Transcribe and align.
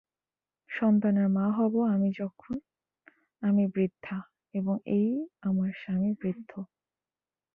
সন্তানের 0.69 1.27
মা 1.29 1.45
হব 1.57 1.73
আমি 1.93 2.09
যখন 2.19 2.55
আমি 3.41 3.63
বৃদ্ধা 3.75 4.17
এবং 4.53 4.75
এই 4.97 5.09
আমার 5.41 5.69
স্বামী 5.81 6.11
বৃদ্ধ! 6.21 6.51